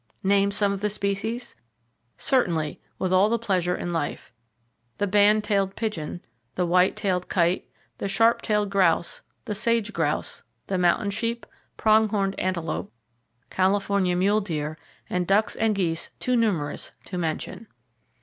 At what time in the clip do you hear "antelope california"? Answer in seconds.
12.39-14.15